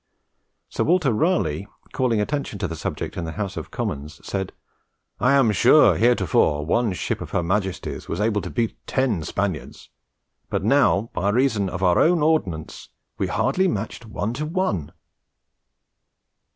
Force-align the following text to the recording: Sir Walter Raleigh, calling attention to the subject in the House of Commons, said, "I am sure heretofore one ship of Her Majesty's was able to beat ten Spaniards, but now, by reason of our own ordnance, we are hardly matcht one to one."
Sir 0.67 0.83
Walter 0.83 1.13
Raleigh, 1.13 1.67
calling 1.91 2.19
attention 2.19 2.57
to 2.57 2.67
the 2.67 2.75
subject 2.75 3.17
in 3.17 3.25
the 3.25 3.33
House 3.33 3.55
of 3.55 3.69
Commons, 3.69 4.19
said, 4.27 4.51
"I 5.19 5.33
am 5.33 5.51
sure 5.51 5.95
heretofore 5.95 6.65
one 6.65 6.93
ship 6.93 7.21
of 7.21 7.29
Her 7.29 7.43
Majesty's 7.43 8.09
was 8.09 8.19
able 8.19 8.41
to 8.41 8.49
beat 8.49 8.75
ten 8.87 9.21
Spaniards, 9.21 9.91
but 10.49 10.63
now, 10.63 11.11
by 11.13 11.29
reason 11.29 11.69
of 11.69 11.83
our 11.83 11.99
own 11.99 12.23
ordnance, 12.23 12.89
we 13.19 13.29
are 13.29 13.33
hardly 13.33 13.67
matcht 13.67 14.05
one 14.07 14.33
to 14.33 14.45
one." 14.47 14.91